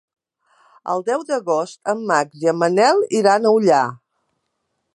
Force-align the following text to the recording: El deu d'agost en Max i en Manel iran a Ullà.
El 0.93 1.03
deu 1.09 1.25
d'agost 1.27 1.91
en 1.93 2.01
Max 2.11 2.41
i 2.45 2.49
en 2.53 2.59
Manel 2.63 3.05
iran 3.19 3.45
a 3.45 3.53
Ullà. 3.59 3.83